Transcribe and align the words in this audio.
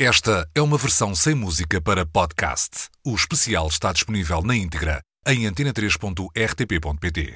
Esta 0.00 0.48
é 0.56 0.60
uma 0.60 0.76
versão 0.76 1.14
sem 1.14 1.36
música 1.36 1.80
para 1.80 2.04
podcast. 2.04 2.88
O 3.06 3.14
especial 3.14 3.68
está 3.68 3.92
disponível 3.92 4.42
na 4.42 4.56
íntegra 4.56 5.00
em 5.24 5.44
antena3.rtp.pt. 5.44 7.32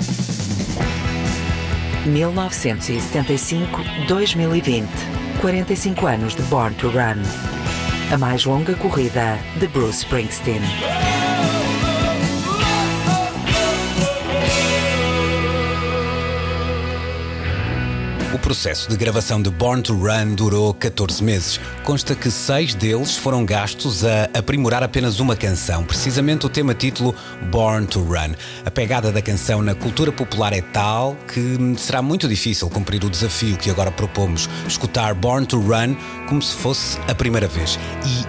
1975-2020. 2.09 4.89
45 5.41 6.07
anos 6.09 6.35
de 6.35 6.43
Born 6.43 6.75
to 6.75 6.89
Run. 6.89 7.23
A 8.13 8.19
mais 8.19 8.45
longa 8.45 8.75
corrida 8.75 9.39
de 9.61 9.69
Bruce 9.69 9.99
Springsteen. 9.99 10.63
O 18.31 18.39
processo 18.39 18.91
de 18.91 18.97
gravação 18.97 19.41
de 19.41 19.49
Born 19.49 19.83
to 19.83 19.95
Run 19.95 20.35
durou 20.35 20.75
14 20.75 21.25
meses. 21.25 21.59
Consta 21.83 22.15
que 22.15 22.31
seis 22.31 22.75
deles 22.75 23.17
foram 23.17 23.43
gastos 23.43 24.05
a 24.05 24.25
aprimorar 24.39 24.83
apenas 24.83 25.19
uma 25.19 25.35
canção, 25.35 25.83
precisamente 25.83 26.45
o 26.45 26.51
tema 26.51 26.75
título 26.75 27.15
Born 27.51 27.87
to 27.87 28.03
Run. 28.03 28.35
A 28.67 28.71
pegada 28.71 29.11
da 29.11 29.23
canção 29.23 29.63
na 29.63 29.75
cultura 29.75 30.13
popular 30.13 30.53
é 30.53 30.61
tal 30.61 31.17
que 31.33 31.57
será 31.79 32.03
muito 32.03 32.29
difícil 32.29 32.69
cumprir 32.69 33.03
o 33.03 33.09
desafio 33.09 33.57
que 33.57 33.71
agora 33.71 33.91
propomos, 33.91 34.47
escutar 34.67 35.15
Born 35.15 35.47
to 35.47 35.59
Run 35.59 35.97
como 36.29 36.43
se 36.43 36.55
fosse 36.55 36.99
a 37.09 37.15
primeira 37.15 37.49
vez 37.49 37.79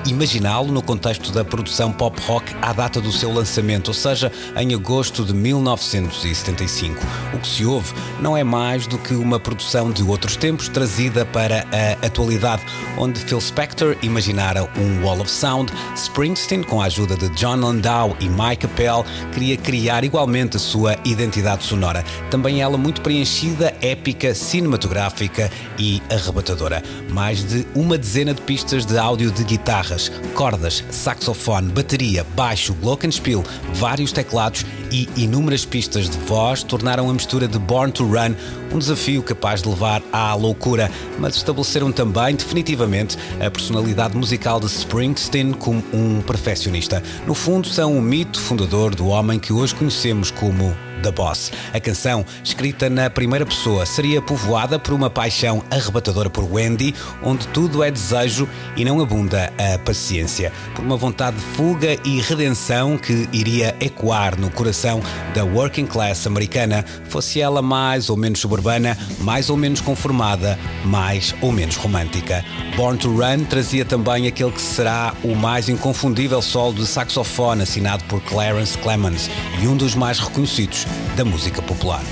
e 0.06 0.12
imaginá-lo 0.12 0.72
no 0.72 0.82
contexto 0.82 1.30
da 1.34 1.44
produção 1.44 1.92
pop 1.92 2.18
rock 2.22 2.56
à 2.62 2.72
data 2.72 3.02
do 3.02 3.12
seu 3.12 3.34
lançamento, 3.34 3.90
ou 3.90 3.94
seja, 3.94 4.32
em 4.56 4.74
agosto 4.74 5.26
de 5.26 5.34
1975. 5.34 7.06
O 7.34 7.40
que 7.40 7.48
se 7.48 7.66
ouve 7.66 7.94
não 8.22 8.38
é 8.38 8.46
mais 8.46 8.88
do 8.88 8.98
que 8.98 9.14
uma 9.14 9.38
produção 9.42 9.89
de 9.92 10.04
outros 10.04 10.36
tempos 10.36 10.70
trazida 10.70 11.26
para 11.26 11.66
a 11.72 12.06
atualidade, 12.06 12.62
onde 12.98 13.20
Phil 13.20 13.40
Spector 13.40 13.96
imaginara 14.02 14.70
um 14.78 15.04
Wall 15.04 15.22
of 15.22 15.30
Sound, 15.30 15.72
Springsteen, 15.96 16.64
com 16.64 16.82
a 16.82 16.86
ajuda 16.86 17.16
de 17.16 17.30
John 17.30 17.58
Landau 17.58 18.16
e 18.20 18.28
Mike 18.28 18.66
Appel, 18.66 19.06
queria 19.34 19.58
criar 19.58 20.04
igualmente 20.04 20.58
a 20.58 20.60
sua 20.60 20.98
identidade 21.06 21.64
sonora. 21.64 22.04
Também 22.30 22.62
ela 22.62 22.78
muito 22.78 23.02
preenchida, 23.02 23.69
épica, 23.82 24.34
cinematográfica 24.34 25.52
e 25.78 26.02
arrebatadora. 26.10 26.84
Mais 27.10 27.44
de 27.44 27.66
uma 27.76 27.98
dezena 27.98 28.34
de 28.34 28.42
pistas 28.42 28.86
de 28.86 28.98
áudio 28.98 29.32
de 29.32 29.44
guitarras, 29.44 30.12
cordas, 30.34 30.84
saxofone, 30.90 31.72
bateria, 31.72 32.26
baixo, 32.36 32.74
glockenspiel, 32.76 33.44
vários 33.74 34.12
teclados 34.12 34.66
e 34.92 35.08
inúmeras 35.16 35.66
pistas 35.66 36.10
de 36.10 36.18
voz 36.20 36.64
tornaram 36.64 37.10
a 37.10 37.14
mistura 37.14 37.48
de 37.48 37.60
Born 37.60 37.92
to 37.92 38.06
Run 38.06 38.36
um 38.74 38.80
desafio 38.80 39.24
capaz 39.24 39.62
de 39.62 39.70
levar 39.70 40.02
à 40.12 40.34
loucura, 40.36 40.92
mas 41.18 41.36
estabeleceram 41.36 41.92
também 41.92 42.36
definitivamente 42.36 43.18
a 43.40 43.50
personalidade 43.50 44.16
musical 44.16 44.60
de 44.60 44.68
Springsteen 44.68 45.54
como 45.54 45.84
um 45.94 46.22
perfeccionista. 46.22 47.02
No 47.26 47.34
fundo, 47.34 47.68
são 47.68 47.98
o 47.98 48.02
mito 48.02 48.40
fundador 48.40 48.94
do 48.94 49.08
homem 49.08 49.40
que 49.40 49.52
hoje 49.52 49.76
conhecemos 49.76 50.32
como 50.32 50.76
The 51.02 51.12
Boss. 51.12 51.52
A 51.74 51.80
canção, 51.80 52.26
escrita 52.44 52.90
na 52.90 53.10
primeira 53.10 53.46
pessoa, 53.46 53.86
seria 53.86 54.22
povoada 54.22 54.78
por 54.78 54.94
uma 54.94 55.10
paixão 55.10 55.64
arrebatadora 55.70 56.30
por 56.30 56.44
Wendy, 56.44 56.94
onde 57.24 57.48
tudo 57.48 57.84
é 57.84 57.92
desejo 57.92 58.48
e 58.76 58.86
não 58.86 59.02
abunda 59.02 59.52
a 59.58 59.78
paciência, 59.80 60.52
por 60.76 60.84
uma 60.84 60.98
vontade 60.98 61.38
de 61.38 61.44
fuga 61.56 61.98
e 62.04 62.22
redenção 62.22 62.98
que 62.98 63.28
iria 63.32 63.76
ecoar 63.80 64.40
no 64.40 64.50
coração 64.50 65.02
da 65.34 65.44
working 65.44 65.86
class 65.86 66.28
americana, 66.28 66.86
fosse 67.10 67.42
ela 67.42 67.62
mais 67.62 68.10
ou 68.10 68.18
menos 68.18 68.40
suburbana, 68.40 68.98
mais 69.20 69.50
ou 69.50 69.58
menos 69.58 69.82
conformada, 69.82 70.58
mais 70.84 71.34
ou 71.42 71.52
menos 71.52 71.76
romântica. 71.76 72.44
Born 72.76 72.98
to 72.98 73.10
Run 73.10 73.46
trazia 73.46 73.84
também 73.84 74.28
aquele 74.28 74.52
que 74.52 74.62
será 74.62 75.14
o 75.24 75.36
mais 75.36 75.70
inconfundível 75.70 76.42
solo 76.42 76.74
de 76.74 76.86
saxofone 76.86 77.64
assinado 77.64 78.04
por 78.06 78.22
Clarence 78.22 78.78
Clemons 78.78 79.30
e 79.62 79.68
um 79.68 79.76
dos 79.76 79.96
mais 79.96 80.20
reconhecidos 80.20 80.86
da 81.16 81.26
música 81.26 81.62
popular. 81.62 82.04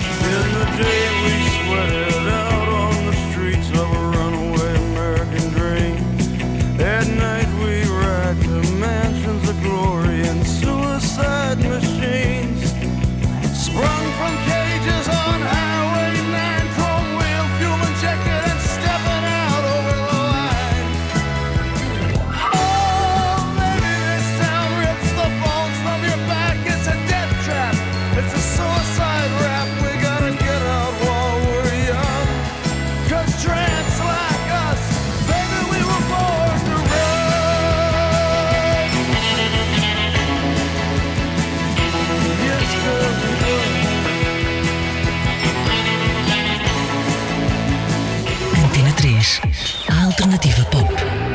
Alternativa 49.90 50.64
Pop. 50.66 51.27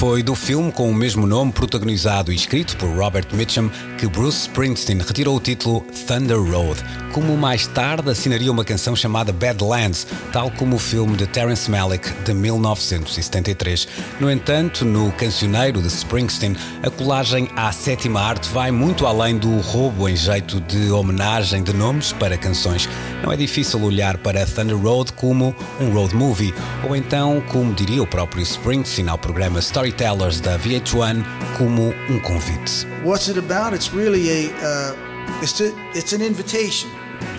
Foi 0.00 0.22
do 0.22 0.34
filme 0.34 0.72
com 0.72 0.90
o 0.90 0.94
mesmo 0.94 1.26
nome, 1.26 1.52
protagonizado 1.52 2.32
e 2.32 2.34
escrito 2.34 2.74
por 2.78 2.88
Robert 2.88 3.26
Mitchum, 3.34 3.68
que 3.98 4.06
Bruce 4.06 4.48
Springsteen 4.48 4.98
retirou 4.98 5.36
o 5.36 5.40
título 5.40 5.82
Thunder 6.06 6.40
Road, 6.42 6.82
como 7.12 7.36
mais 7.36 7.66
tarde 7.66 8.08
assinaria 8.08 8.50
uma 8.50 8.64
canção 8.64 8.96
chamada 8.96 9.30
Badlands, 9.30 10.06
tal 10.32 10.50
como 10.52 10.76
o 10.76 10.78
filme 10.78 11.18
de 11.18 11.26
Terence 11.26 11.70
Malick 11.70 12.10
de 12.24 12.32
1973. 12.32 13.86
No 14.18 14.30
entanto, 14.30 14.86
no 14.86 15.12
cancioneiro 15.12 15.82
de 15.82 15.88
Springsteen, 15.88 16.56
a 16.82 16.88
colagem 16.88 17.50
à 17.54 17.70
sétima 17.70 18.22
arte 18.22 18.48
vai 18.48 18.70
muito 18.70 19.06
além 19.06 19.36
do 19.36 19.58
roubo 19.58 20.08
em 20.08 20.16
jeito 20.16 20.62
de 20.62 20.90
homenagem 20.90 21.62
de 21.62 21.74
nomes 21.74 22.10
para 22.10 22.38
canções. 22.38 22.88
Não 23.22 23.30
é 23.30 23.36
difícil 23.36 23.82
olhar 23.82 24.16
para 24.16 24.46
Thunder 24.46 24.78
Road 24.78 25.12
como 25.12 25.54
um 25.78 25.90
road 25.90 26.14
movie, 26.14 26.54
ou 26.88 26.96
então, 26.96 27.42
como 27.48 27.74
diria 27.74 28.02
o 28.02 28.06
próprio 28.06 28.42
Springsteen 28.42 29.10
ao 29.10 29.18
programa 29.18 29.60
Storytellers 29.90 30.40
da 30.40 30.56
VH1, 30.56 31.24
como 31.58 31.92
um 32.08 32.20
convite. 32.20 32.86
What's 33.02 33.28
it 33.28 33.36
about? 33.36 33.74
It's 33.74 33.92
really 33.92 34.28
a 34.30 34.50
uh, 34.62 35.42
it's 35.42 35.52
to, 35.58 35.72
it's 35.94 36.12
an 36.12 36.22
invitation. 36.22 36.90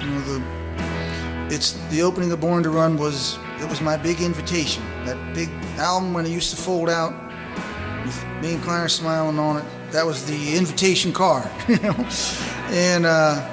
You 0.02 0.08
know, 0.08 0.22
the 0.22 0.42
it's 1.50 1.74
the 1.90 2.02
opening 2.04 2.32
of 2.34 2.42
Born 2.42 2.64
to 2.64 2.70
Run 2.70 2.98
was 2.98 3.40
it 3.62 3.70
was 3.70 3.80
my 3.80 3.96
big 3.96 4.20
invitation. 4.22 4.84
That 5.06 5.18
big 5.34 5.50
album 5.78 6.14
when 6.14 6.26
it 6.26 6.32
used 6.32 6.50
to 6.56 6.62
fold 6.62 6.90
out 6.90 7.14
with 8.06 8.26
me 8.42 8.56
and 8.56 8.64
Clarence 8.64 8.94
smiling 8.96 9.40
on 9.40 9.58
it. 9.58 9.66
That 9.92 10.06
was 10.06 10.26
the 10.26 10.58
invitation 10.58 11.14
card, 11.14 11.50
you 11.70 11.78
know. 11.78 11.96
And 12.70 13.06
uh, 13.06 13.48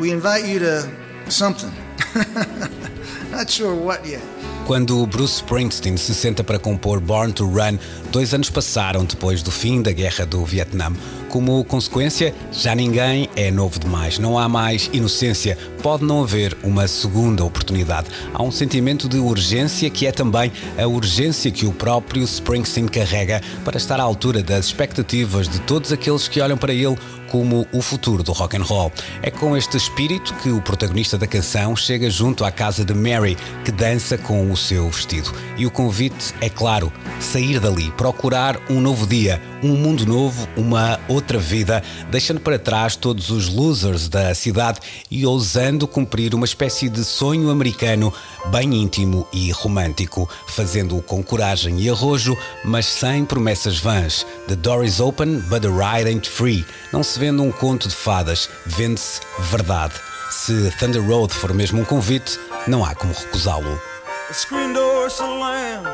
we 0.00 0.10
invite 0.10 0.46
you 0.46 0.58
to 0.58 0.90
something. 1.28 1.72
Not 3.30 3.50
sure 3.50 3.74
what 3.74 4.06
yet. 4.06 4.22
Quando 4.68 5.06
Bruce 5.06 5.36
Springsteen 5.36 5.96
se 5.96 6.14
senta 6.14 6.44
para 6.44 6.58
compor 6.58 7.00
Born 7.00 7.32
to 7.32 7.46
Run, 7.46 7.78
dois 8.12 8.34
anos 8.34 8.50
passaram 8.50 9.02
depois 9.02 9.42
do 9.42 9.50
fim 9.50 9.80
da 9.80 9.92
Guerra 9.92 10.26
do 10.26 10.44
Vietnã. 10.44 10.92
Como 11.30 11.64
consequência, 11.64 12.34
já 12.52 12.74
ninguém 12.74 13.30
é 13.34 13.50
novo 13.50 13.78
demais, 13.78 14.18
não 14.18 14.38
há 14.38 14.46
mais 14.46 14.90
inocência, 14.92 15.56
pode 15.82 16.04
não 16.04 16.22
haver 16.22 16.56
uma 16.62 16.86
segunda 16.86 17.44
oportunidade. 17.44 18.08
Há 18.34 18.42
um 18.42 18.50
sentimento 18.50 19.08
de 19.08 19.18
urgência 19.18 19.88
que 19.88 20.06
é 20.06 20.12
também 20.12 20.52
a 20.78 20.86
urgência 20.86 21.50
que 21.50 21.64
o 21.64 21.72
próprio 21.72 22.22
Springsteen 22.24 22.88
carrega 22.88 23.40
para 23.64 23.78
estar 23.78 23.98
à 23.98 24.02
altura 24.02 24.42
das 24.42 24.66
expectativas 24.66 25.48
de 25.48 25.60
todos 25.60 25.92
aqueles 25.92 26.28
que 26.28 26.42
olham 26.42 26.58
para 26.58 26.74
ele 26.74 26.96
como 27.30 27.66
o 27.72 27.82
futuro 27.82 28.22
do 28.22 28.32
rock 28.32 28.56
and 28.56 28.62
roll. 28.62 28.90
É 29.22 29.30
com 29.30 29.56
este 29.56 29.76
espírito 29.76 30.34
que 30.36 30.50
o 30.50 30.60
protagonista 30.60 31.18
da 31.18 31.26
canção 31.26 31.76
chega 31.76 32.08
junto 32.10 32.44
à 32.44 32.50
casa 32.50 32.84
de 32.84 32.94
Mary, 32.94 33.36
que 33.64 33.70
dança 33.70 34.16
com 34.16 34.50
o 34.50 34.56
seu 34.58 34.88
vestido. 34.90 35.32
E 35.56 35.64
o 35.64 35.70
convite 35.70 36.34
é 36.40 36.48
claro: 36.48 36.92
sair 37.20 37.60
dali, 37.60 37.90
procurar 37.92 38.60
um 38.68 38.80
novo 38.80 39.06
dia, 39.06 39.40
um 39.62 39.76
mundo 39.76 40.04
novo, 40.04 40.48
uma 40.56 41.00
outra 41.08 41.38
vida, 41.38 41.82
deixando 42.10 42.40
para 42.40 42.58
trás 42.58 42.96
todos 42.96 43.30
os 43.30 43.48
losers 43.48 44.08
da 44.08 44.34
cidade 44.34 44.80
e 45.10 45.24
ousando 45.24 45.86
cumprir 45.86 46.34
uma 46.34 46.44
espécie 46.44 46.88
de 46.88 47.04
sonho 47.04 47.50
americano 47.50 48.12
bem 48.50 48.74
íntimo 48.74 49.26
e 49.32 49.50
romântico, 49.50 50.28
fazendo-o 50.46 51.02
com 51.02 51.22
coragem 51.22 51.80
e 51.80 51.88
arrojo, 51.88 52.36
mas 52.64 52.86
sem 52.86 53.24
promessas 53.24 53.78
vãs. 53.78 54.26
The 54.46 54.56
door 54.56 54.84
is 54.84 55.00
open, 55.00 55.40
but 55.48 55.62
the 55.62 55.68
ride 55.68 56.08
ain't 56.08 56.28
free. 56.28 56.64
Não 56.92 57.02
se 57.02 57.18
vende 57.18 57.40
um 57.40 57.52
conto 57.52 57.88
de 57.88 57.94
fadas, 57.94 58.48
vende-se 58.66 59.20
verdade. 59.38 59.94
Se 60.30 60.70
Thunder 60.78 61.02
Road 61.02 61.32
for 61.32 61.54
mesmo 61.54 61.80
um 61.80 61.84
convite, 61.84 62.38
não 62.66 62.84
há 62.84 62.94
como 62.94 63.14
recusá-lo. 63.14 63.80
The 64.28 64.34
screen 64.34 64.74
door 64.74 65.08
slams, 65.08 65.88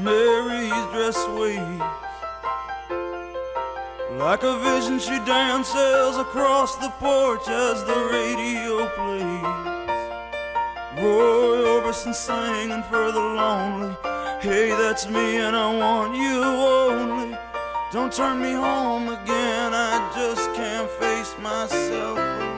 Mary's 0.00 0.72
dress 0.90 1.18
waves. 1.36 1.82
Like 4.12 4.42
a 4.42 4.58
vision, 4.58 4.98
she 4.98 5.18
dances 5.26 6.16
across 6.16 6.76
the 6.76 6.88
porch 6.98 7.46
as 7.46 7.84
the 7.84 8.08
radio 8.10 8.88
plays. 8.96 9.66
Roy 10.96 11.58
Orbison 11.76 12.14
singing 12.14 12.82
for 12.84 13.12
the 13.12 13.20
lonely. 13.20 13.94
Hey, 14.40 14.70
that's 14.70 15.06
me, 15.06 15.36
and 15.36 15.54
I 15.54 15.76
want 15.76 16.16
you 16.16 16.42
only. 16.42 17.36
Don't 17.92 18.10
turn 18.10 18.40
me 18.40 18.52
home 18.52 19.10
again, 19.10 19.74
I 19.74 20.10
just 20.16 20.54
can't 20.54 20.88
face 20.88 21.34
myself 21.42 22.55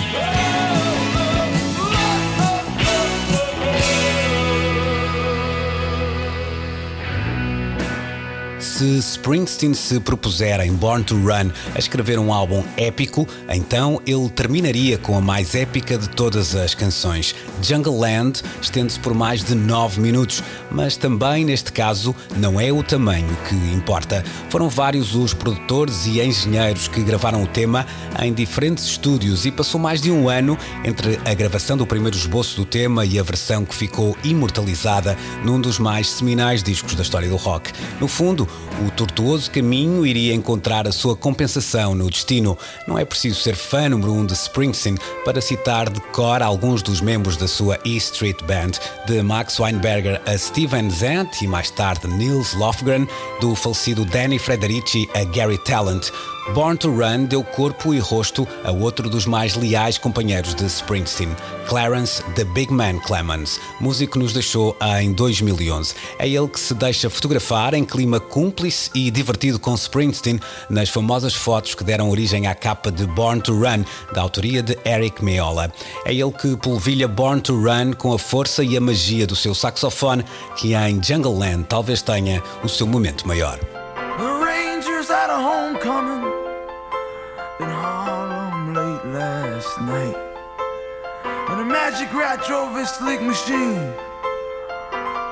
Se 8.83 8.99
Springsteen 8.99 9.75
se 9.75 10.01
propuser 10.01 10.59
em 10.61 10.73
Born 10.73 11.05
to 11.05 11.15
Run 11.15 11.53
a 11.73 11.79
escrever 11.79 12.19
um 12.19 12.33
álbum 12.33 12.65
épico, 12.77 13.29
então 13.49 14.03
ele 14.05 14.29
terminaria 14.29 14.99
com 14.99 15.17
a 15.17 15.21
mais 15.21 15.55
épica 15.55 15.97
de 15.97 16.09
todas 16.09 16.57
as 16.57 16.75
canções. 16.75 17.33
Jungle 17.63 17.97
Land 17.97 18.43
estende-se 18.61 18.99
por 18.99 19.15
mais 19.15 19.45
de 19.45 19.55
9 19.55 20.01
minutos, 20.01 20.43
mas 20.69 20.97
também 20.97 21.45
neste 21.45 21.71
caso 21.71 22.13
não 22.37 22.61
é 22.61 22.73
o 22.73 22.83
tamanho 22.83 23.29
que 23.49 23.55
importa. 23.73 24.25
Foram 24.51 24.69
vários 24.69 25.15
os 25.15 25.33
produtores 25.33 26.05
e 26.07 26.21
engenheiros 26.21 26.89
que 26.89 27.05
gravaram 27.05 27.45
o 27.45 27.47
tema 27.47 27.87
em 28.21 28.33
diferentes 28.33 28.85
estúdios 28.85 29.47
e 29.47 29.53
passou 29.53 29.81
mais 29.81 30.01
de 30.01 30.11
um 30.11 30.29
ano 30.29 30.59
entre 30.85 31.21
a 31.25 31.33
gravação 31.35 31.77
do 31.77 31.87
primeiro 31.87 32.17
esboço 32.17 32.57
do 32.57 32.65
tema 32.65 33.07
e 33.07 33.17
a 33.17 33.23
versão 33.23 33.65
que 33.65 33.77
ficou 33.77 34.17
imortalizada 34.25 35.17
num 35.45 35.61
dos 35.61 35.79
mais 35.79 36.11
seminais 36.11 36.65
discos 36.65 36.97
da 36.97 37.03
história 37.03 37.29
do 37.29 37.37
rock. 37.37 37.71
No 38.01 38.09
fundo, 38.09 38.49
o 38.87 38.91
tortuoso 38.91 39.51
caminho 39.51 40.07
iria 40.07 40.35
encontrar 40.35 40.87
a 40.89 40.93
sua 40.93 41.17
compensação 41.17 41.95
no 41.95 42.11
destino. 42.11 42.57
Não 42.87 42.99
é 42.99 43.05
preciso 43.05 43.41
ser 43.41 43.55
fã 43.55 43.89
número 43.89 44.13
um 44.13 44.25
de 44.25 44.33
Springsteen 44.33 44.97
para 45.25 45.41
citar 45.41 45.91
de 45.91 46.01
cor 46.13 46.43
alguns 46.43 46.83
dos 46.83 47.01
membros 47.01 47.37
da 47.37 47.47
sua 47.47 47.79
E 47.85 47.97
Street 47.97 48.43
Band, 48.43 48.73
de 49.07 49.23
Max 49.23 49.59
Weinberger 49.59 50.21
a 50.27 50.37
Steven 50.37 50.91
Zant 50.91 51.43
e 51.43 51.47
mais 51.47 51.71
tarde 51.71 52.07
Nils 52.09 52.55
Lofgren, 52.55 53.07
do 53.41 53.55
falecido 53.55 54.05
Danny 54.05 54.39
Frederici 54.39 55.09
a 55.15 55.25
Gary 55.25 55.59
Talent. 55.59 56.11
Born 56.55 56.77
to 56.77 56.91
Run 56.91 57.27
deu 57.27 57.45
corpo 57.45 57.95
e 57.95 58.01
rosto 58.01 58.47
a 58.65 58.73
outro 58.73 59.09
dos 59.09 59.27
mais 59.27 59.55
leais 59.55 59.97
companheiros 59.97 60.55
de 60.55 60.67
Springsteen, 60.67 61.31
Clarence 61.69 62.21
The 62.35 62.45
Big 62.45 62.73
Man 62.73 62.99
Clemens, 62.99 63.61
músico 63.81 64.15
que 64.15 64.19
nos 64.19 64.33
deixou 64.33 64.77
em 65.01 65.13
2011. 65.13 65.95
É 66.19 66.29
ele 66.29 66.49
que 66.49 66.59
se 66.59 66.75
deixa 66.75 67.09
fotografar 67.09 67.75
em 67.75 67.85
clima 67.85 68.19
cúmplice 68.19 68.62
e 68.95 69.11
divertido 69.11 69.59
com 69.59 69.75
Springsteen 69.75 70.39
nas 70.71 70.89
famosas 70.89 71.35
fotos 71.35 71.75
que 71.75 71.83
deram 71.83 72.11
origem 72.11 72.47
à 72.47 72.55
capa 72.55 72.93
de 72.93 73.07
Born 73.07 73.41
to 73.41 73.55
Run, 73.55 73.85
da 74.13 74.23
autoria 74.23 74.63
de 74.63 74.79
Eric 74.85 75.25
Meola. 75.25 75.73
É 76.05 76.13
ele 76.13 76.31
que 76.33 76.57
polvilha 76.57 77.09
Born 77.09 77.41
to 77.41 77.61
Run 77.61 77.93
com 77.95 78.13
a 78.13 78.19
força 78.19 78.63
e 78.63 78.77
a 78.77 78.81
magia 78.81 79.27
do 79.27 79.35
seu 79.35 79.55
saxofone, 79.55 80.25
que 80.57 80.75
em 80.75 81.03
Jungle 81.03 81.39
Land 81.39 81.65
talvez 81.69 82.03
tenha 82.03 82.43
o 82.63 82.69
seu 82.69 82.87
momento 82.87 83.27
maior. 83.27 83.59
And 91.49 91.61
a 91.61 91.65
magic 91.65 92.11
rat 92.15 92.43
drove 92.47 92.75
his 92.77 92.91
sleek 92.93 93.21
machine 93.21 93.93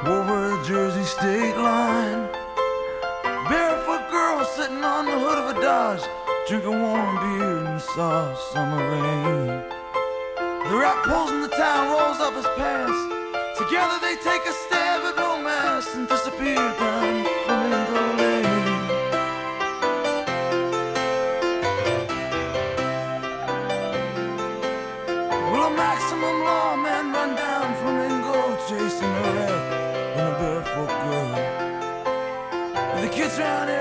over 0.07 0.53
a 0.53 0.65
Jersey 0.65 1.05
state 1.05 1.57
line. 1.57 2.40
Sitting 4.57 4.83
on 4.83 5.07
the 5.07 5.13
hood 5.19 5.39
of 5.39 5.57
a 5.57 5.61
Dodge, 5.61 6.03
drinking 6.49 6.83
warm 6.83 7.17
beer 7.23 7.59
in 7.59 7.65
the 7.65 7.79
soft 7.79 8.53
summer 8.53 8.83
rain. 8.91 9.47
The 10.69 10.77
rat 10.77 11.05
pulls 11.05 11.31
in 11.31 11.41
the 11.41 11.49
town, 11.49 11.87
rolls 11.89 12.19
up 12.19 12.35
his 12.35 12.47
pants. 12.59 12.99
Together 13.57 13.99
they 14.03 14.17
take 14.17 14.45
a 14.45 14.53
stab 14.53 15.03
at 15.07 15.17
romance 15.17 15.95
and 15.95 16.09
disappear 16.09 16.57
down 16.57 17.25
Flamingo 17.47 18.17
Lane. 18.19 18.89
Will 25.53 25.65
a 25.65 25.71
maximum 25.71 26.37
lawman 26.45 27.13
run 27.15 27.37
down 27.37 27.75
Flamingo 27.81 28.57
chasing 28.69 29.09
a 29.09 29.23
rat 29.37 29.63
and 30.19 30.27
a 30.27 30.39
barefoot 30.39 30.93
girl? 31.07 31.61
The 33.01 33.09
kids 33.09 33.39
around 33.39 33.69
here 33.69 33.80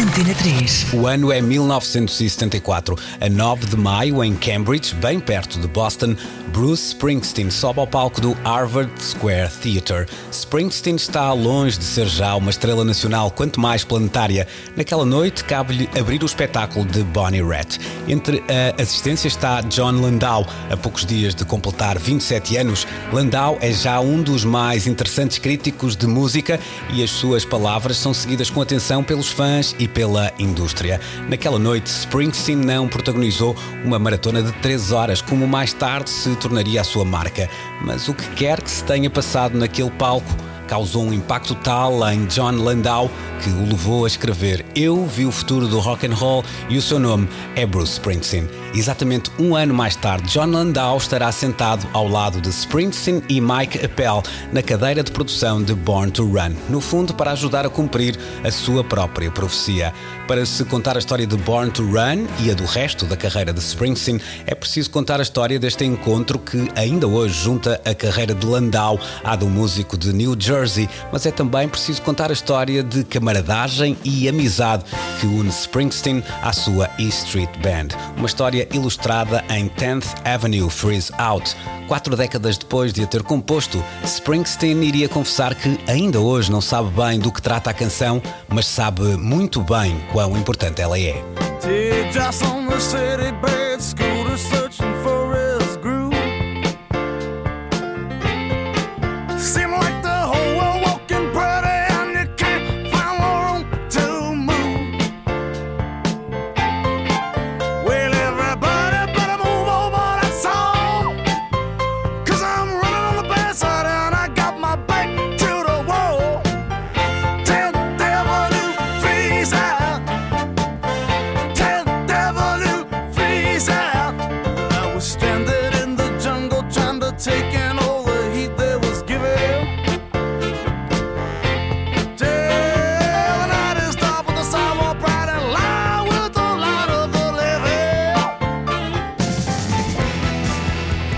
Antena 0.00 0.34
3. 0.34 0.94
O 0.94 1.06
ano 1.06 1.30
é 1.30 1.42
1974. 1.42 2.96
A 3.20 3.28
9 3.28 3.66
de 3.66 3.76
maio, 3.76 4.24
em 4.24 4.34
Cambridge, 4.34 4.94
bem 4.94 5.20
perto 5.20 5.60
de 5.60 5.68
Boston, 5.68 6.16
Bruce 6.48 6.88
Springsteen 6.88 7.50
sobe 7.50 7.78
ao 7.78 7.86
palco 7.86 8.22
do 8.22 8.32
Harvard 8.42 8.90
Square 8.98 9.50
Theatre. 9.50 10.06
Springsteen 10.32 10.96
está 10.96 11.30
longe 11.34 11.78
de 11.78 11.84
ser 11.84 12.06
já 12.06 12.34
uma 12.34 12.48
estrela 12.48 12.82
nacional, 12.82 13.30
quanto 13.30 13.60
mais 13.60 13.84
planetária. 13.84 14.48
Naquela 14.74 15.04
noite, 15.04 15.44
cabe-lhe 15.44 15.88
abrir 15.98 16.22
o 16.22 16.26
espetáculo 16.26 16.86
de 16.86 17.02
Bonnie 17.02 17.42
Raitt. 17.42 17.78
Entre 18.08 18.42
a 18.48 18.80
assistência 18.80 19.28
está 19.28 19.60
John 19.60 20.00
Landau. 20.00 20.46
A 20.70 20.76
poucos 20.76 21.04
dias 21.04 21.34
de 21.34 21.44
completar 21.44 21.98
27 21.98 22.56
anos, 22.56 22.86
Landau 23.12 23.58
é 23.60 23.70
já 23.72 24.00
um 24.00 24.22
dos 24.22 24.42
mais 24.42 24.86
interessantes 24.86 25.36
críticos 25.36 25.96
de 25.96 26.06
música 26.06 26.58
e 26.94 27.02
as 27.02 27.10
suas 27.10 27.44
palavras 27.44 27.98
são 27.98 28.14
seguidas 28.14 28.48
com 28.48 28.62
atenção 28.62 28.69
pelos 29.06 29.28
fãs 29.28 29.74
e 29.78 29.88
pela 29.88 30.32
indústria. 30.38 31.00
Naquela 31.28 31.58
noite, 31.58 31.86
Springsteen 31.86 32.56
não 32.56 32.86
protagonizou 32.86 33.56
uma 33.84 33.98
maratona 33.98 34.42
de 34.42 34.52
3 34.52 34.92
horas, 34.92 35.20
como 35.20 35.46
mais 35.46 35.72
tarde 35.72 36.08
se 36.08 36.36
tornaria 36.36 36.80
a 36.80 36.84
sua 36.84 37.04
marca. 37.04 37.48
Mas 37.82 38.08
o 38.08 38.14
que 38.14 38.28
quer 38.36 38.62
que 38.62 38.70
se 38.70 38.84
tenha 38.84 39.10
passado 39.10 39.58
naquele 39.58 39.90
palco 39.90 40.30
causou 40.68 41.02
um 41.02 41.12
impacto 41.12 41.56
tal 41.56 42.08
em 42.12 42.26
John 42.26 42.52
Landau 42.52 43.10
que 43.42 43.50
o 43.50 43.66
levou 43.66 44.04
a 44.04 44.06
escrever 44.06 44.64
Eu 44.76 45.04
vi 45.04 45.26
o 45.26 45.32
futuro 45.32 45.66
do 45.66 45.80
rock 45.80 46.06
and 46.06 46.14
roll 46.14 46.44
e 46.68 46.78
o 46.78 46.82
seu 46.82 47.00
nome 47.00 47.28
é 47.56 47.66
Bruce 47.66 47.94
Springsteen. 47.94 48.48
Exatamente 48.72 49.32
um 49.36 49.56
ano 49.56 49.74
mais 49.74 49.96
tarde, 49.96 50.32
John 50.32 50.46
Landau 50.46 50.96
estará 50.96 51.30
sentado 51.32 51.88
ao 51.92 52.06
lado 52.06 52.40
de 52.40 52.50
Springsteen 52.50 53.20
e 53.28 53.40
Mike 53.40 53.84
Appel 53.84 54.22
na 54.52 54.62
cadeira 54.62 55.02
de 55.02 55.10
produção 55.10 55.60
de 55.60 55.74
Born 55.74 56.12
to 56.12 56.24
Run, 56.24 56.54
no 56.68 56.80
fundo 56.80 57.12
para 57.12 57.32
ajudar 57.32 57.66
a 57.66 57.68
cumprir 57.68 58.16
a 58.44 58.50
sua 58.50 58.84
própria 58.84 59.28
profecia. 59.30 59.92
Para 60.28 60.46
se 60.46 60.64
contar 60.64 60.94
a 60.94 61.00
história 61.00 61.26
de 61.26 61.36
Born 61.36 61.72
to 61.72 61.82
Run 61.82 62.26
e 62.38 62.50
a 62.52 62.54
do 62.54 62.64
resto 62.64 63.04
da 63.06 63.16
carreira 63.16 63.52
de 63.52 63.58
Springsteen, 63.58 64.20
é 64.46 64.54
preciso 64.54 64.88
contar 64.90 65.18
a 65.18 65.22
história 65.22 65.58
deste 65.58 65.84
encontro 65.84 66.38
que 66.38 66.68
ainda 66.76 67.08
hoje 67.08 67.42
junta 67.42 67.80
a 67.84 67.92
carreira 67.92 68.34
de 68.34 68.46
Landau 68.46 69.00
à 69.24 69.34
do 69.34 69.48
músico 69.48 69.98
de 69.98 70.12
New 70.12 70.36
Jersey, 70.38 70.88
mas 71.12 71.26
é 71.26 71.32
também 71.32 71.68
preciso 71.68 72.02
contar 72.02 72.30
a 72.30 72.32
história 72.32 72.84
de 72.84 73.02
camaradagem 73.02 73.98
e 74.04 74.28
amizade 74.28 74.84
que 75.20 75.26
une 75.26 75.48
Springsteen 75.48 76.22
à 76.40 76.52
sua 76.52 76.88
E 76.98 77.08
Street 77.08 77.50
Band. 77.60 77.88
Uma 78.16 78.26
história 78.26 78.59
ilustrada 78.72 79.44
em 79.48 79.68
10th 79.68 80.06
Avenue 80.24 80.68
Freeze 80.70 81.12
Out. 81.18 81.56
Quatro 81.86 82.16
décadas 82.16 82.56
depois 82.56 82.92
de 82.92 83.02
a 83.02 83.06
ter 83.06 83.22
composto, 83.22 83.82
Springsteen 84.04 84.82
iria 84.82 85.08
confessar 85.08 85.54
que 85.54 85.78
ainda 85.86 86.20
hoje 86.20 86.50
não 86.50 86.60
sabe 86.60 86.90
bem 86.90 87.18
do 87.18 87.32
que 87.32 87.42
trata 87.42 87.70
a 87.70 87.74
canção, 87.74 88.22
mas 88.48 88.66
sabe 88.66 89.02
muito 89.16 89.60
bem 89.60 90.00
quão 90.12 90.36
importante 90.36 90.80
ela 90.80 90.98
é. 90.98 91.22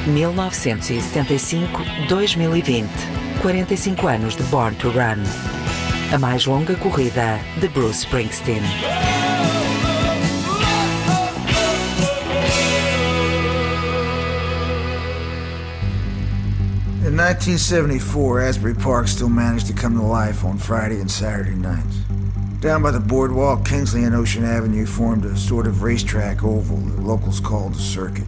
1975-2020. 0.07 2.89
45 3.41 4.07
anos 4.07 4.37
de 4.37 4.45
Born 4.45 4.75
to 4.77 4.91
Run. 4.91 5.23
A 6.13 6.19
mais 6.19 6.47
longa 6.47 6.77
corrida 6.77 7.41
de 7.61 7.69
Bruce 7.69 8.05
Springsteen. 8.05 8.63
In 17.05 17.17
1974, 17.17 18.41
Asbury 18.41 18.75
Park 18.75 19.09
still 19.09 19.29
managed 19.29 19.67
to 19.67 19.75
come 19.75 19.97
to 19.97 20.03
life 20.03 20.45
on 20.45 20.57
Friday 20.57 21.01
and 21.01 21.11
Saturday 21.11 21.55
nights. 21.55 21.97
Down 22.61 22.83
by 22.83 22.93
the 22.93 23.01
boardwalk, 23.01 23.65
Kingsley 23.65 24.05
and 24.05 24.15
Ocean 24.15 24.45
Avenue 24.45 24.87
formed 24.87 25.25
a 25.25 25.37
sort 25.37 25.67
of 25.67 25.83
racetrack 25.83 26.45
oval 26.45 26.77
that 26.77 27.03
locals 27.03 27.41
called 27.41 27.75
the 27.75 27.81
circuit. 27.81 28.27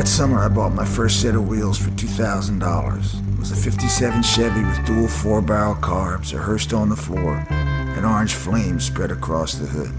That 0.00 0.08
summer, 0.08 0.38
I 0.38 0.48
bought 0.48 0.72
my 0.72 0.86
first 0.86 1.20
set 1.20 1.34
of 1.34 1.46
wheels 1.46 1.76
for 1.76 1.90
$2,000. 1.90 3.34
It 3.34 3.38
was 3.38 3.52
a 3.52 3.54
57 3.54 4.22
Chevy 4.22 4.64
with 4.64 4.86
dual 4.86 5.06
four-barrel 5.06 5.74
carbs, 5.74 6.32
a 6.32 6.38
Hearst 6.38 6.72
on 6.72 6.88
the 6.88 6.96
floor, 6.96 7.44
and 7.50 8.06
orange 8.06 8.32
flames 8.32 8.86
spread 8.86 9.10
across 9.10 9.56
the 9.56 9.66
hood. 9.66 9.92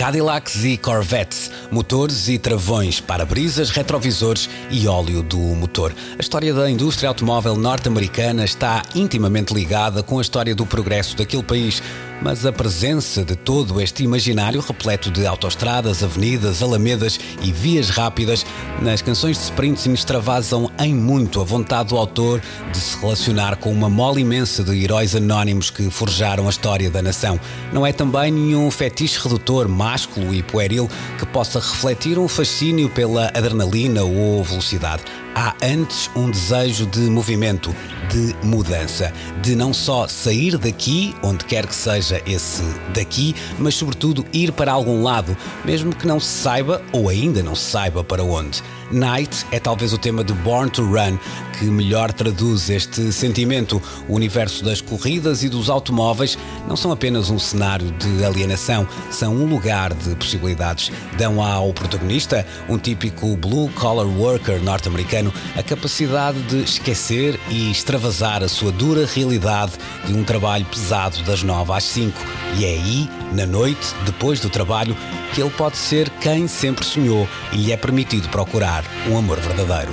Cadillacs 0.00 0.64
e 0.64 0.78
Corvettes, 0.78 1.50
motores 1.70 2.26
e 2.26 2.38
travões, 2.38 3.00
para-brisas, 3.00 3.68
retrovisores 3.68 4.48
e 4.70 4.88
óleo 4.88 5.22
do 5.22 5.36
motor. 5.36 5.94
A 6.18 6.22
história 6.22 6.54
da 6.54 6.70
indústria 6.70 7.06
automóvel 7.06 7.54
norte-americana 7.54 8.42
está 8.42 8.80
intimamente 8.94 9.52
ligada 9.52 10.02
com 10.02 10.18
a 10.18 10.22
história 10.22 10.54
do 10.54 10.64
progresso 10.64 11.14
daquele 11.18 11.42
país 11.42 11.82
mas 12.22 12.44
a 12.44 12.52
presença 12.52 13.24
de 13.24 13.34
todo 13.34 13.80
este 13.80 14.04
imaginário 14.04 14.60
repleto 14.60 15.10
de 15.10 15.26
autoestradas, 15.26 16.02
avenidas, 16.02 16.62
alamedas 16.62 17.18
e 17.42 17.50
vias 17.50 17.88
rápidas 17.88 18.44
nas 18.82 19.00
canções 19.00 19.38
de 19.38 19.44
Springsteen 19.44 19.94
extravasam 19.94 20.70
em 20.78 20.94
muito 20.94 21.40
a 21.40 21.44
vontade 21.44 21.90
do 21.90 21.96
autor 21.96 22.40
de 22.70 22.78
se 22.78 22.98
relacionar 22.98 23.56
com 23.56 23.72
uma 23.72 23.88
mole 23.88 24.20
imensa 24.20 24.62
de 24.62 24.82
heróis 24.82 25.16
anónimos 25.16 25.70
que 25.70 25.90
forjaram 25.90 26.46
a 26.46 26.50
história 26.50 26.90
da 26.90 27.00
nação. 27.00 27.40
Não 27.72 27.86
é 27.86 27.92
também 27.92 28.30
nenhum 28.30 28.70
fetiche 28.70 29.18
redutor, 29.20 29.68
másculo 29.90 30.32
e 30.32 30.40
pueril 30.40 30.88
que 31.18 31.26
possa 31.26 31.58
refletir 31.58 32.16
um 32.16 32.28
fascínio 32.28 32.88
pela 32.88 33.26
adrenalina 33.34 34.04
ou 34.04 34.44
velocidade 34.44 35.02
há 35.34 35.54
antes 35.62 36.08
um 36.14 36.30
desejo 36.30 36.86
de 36.86 37.00
movimento, 37.00 37.74
de 38.08 38.34
mudança, 38.46 39.12
de 39.42 39.54
não 39.54 39.72
só 39.72 40.06
sair 40.06 40.56
daqui, 40.58 41.14
onde 41.22 41.44
quer 41.44 41.66
que 41.66 41.74
seja 41.74 42.22
esse 42.26 42.62
daqui, 42.94 43.34
mas 43.58 43.74
sobretudo 43.74 44.24
ir 44.32 44.52
para 44.52 44.72
algum 44.72 45.02
lado, 45.02 45.36
mesmo 45.64 45.94
que 45.94 46.06
não 46.06 46.20
se 46.20 46.28
saiba 46.28 46.82
ou 46.92 47.08
ainda 47.08 47.42
não 47.42 47.54
se 47.54 47.70
saiba 47.70 48.04
para 48.04 48.22
onde. 48.22 48.62
Night 48.90 49.46
é 49.52 49.60
talvez 49.60 49.92
o 49.92 49.98
tema 49.98 50.24
de 50.24 50.32
Born 50.32 50.70
to 50.70 50.84
Run 50.84 51.18
que 51.60 51.66
melhor 51.66 52.10
traduz 52.10 52.70
este 52.70 53.12
sentimento. 53.12 53.82
O 54.08 54.14
universo 54.14 54.64
das 54.64 54.80
corridas 54.80 55.42
e 55.42 55.48
dos 55.48 55.68
automóveis 55.68 56.38
não 56.66 56.74
são 56.74 56.90
apenas 56.90 57.28
um 57.28 57.38
cenário 57.38 57.90
de 57.92 58.24
alienação, 58.24 58.88
são 59.10 59.34
um 59.34 59.44
lugar 59.44 59.92
de 59.92 60.16
possibilidades. 60.16 60.90
Dão 61.18 61.42
ao 61.42 61.72
protagonista, 61.74 62.46
um 62.66 62.78
típico 62.78 63.36
blue 63.36 63.68
collar 63.74 64.06
worker 64.06 64.62
norte-americano, 64.62 65.32
a 65.54 65.62
capacidade 65.62 66.40
de 66.44 66.62
esquecer 66.62 67.38
e 67.50 67.70
extravasar 67.70 68.42
a 68.42 68.48
sua 68.48 68.72
dura 68.72 69.04
realidade 69.04 69.72
de 70.06 70.14
um 70.14 70.24
trabalho 70.24 70.64
pesado 70.64 71.22
das 71.24 71.42
9 71.42 71.72
às 71.72 71.84
5. 71.84 72.18
E 72.56 72.64
é 72.64 72.68
aí, 72.68 73.10
na 73.32 73.44
noite, 73.44 73.94
depois 74.06 74.40
do 74.40 74.48
trabalho, 74.48 74.96
que 75.34 75.42
ele 75.42 75.50
pode 75.50 75.76
ser 75.76 76.08
quem 76.20 76.48
sempre 76.48 76.84
sonhou 76.84 77.28
e 77.52 77.56
lhe 77.56 77.72
é 77.72 77.76
permitido 77.76 78.28
procurar 78.30 78.79
um 79.08 79.18
amor 79.18 79.38
verdadeiro. 79.40 79.92